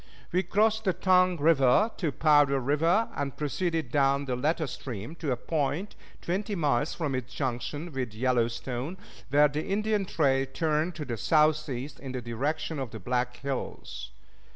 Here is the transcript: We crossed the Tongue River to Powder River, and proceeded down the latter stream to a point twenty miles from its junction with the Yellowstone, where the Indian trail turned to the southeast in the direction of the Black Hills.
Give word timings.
We 0.31 0.41
crossed 0.41 0.83
the 0.85 0.93
Tongue 0.93 1.37
River 1.37 1.91
to 1.97 2.11
Powder 2.11 2.59
River, 2.59 3.09
and 3.15 3.37
proceeded 3.37 3.91
down 3.91 4.25
the 4.25 4.35
latter 4.35 4.65
stream 4.65 5.13
to 5.17 5.31
a 5.31 5.37
point 5.37 5.93
twenty 6.23 6.55
miles 6.55 6.95
from 6.95 7.13
its 7.13 7.31
junction 7.31 7.91
with 7.91 8.13
the 8.13 8.17
Yellowstone, 8.17 8.97
where 9.29 9.47
the 9.47 9.63
Indian 9.67 10.05
trail 10.05 10.47
turned 10.51 10.95
to 10.95 11.05
the 11.05 11.17
southeast 11.17 11.99
in 11.99 12.13
the 12.13 12.21
direction 12.23 12.79
of 12.79 12.89
the 12.89 12.99
Black 12.99 13.35
Hills. 13.37 14.09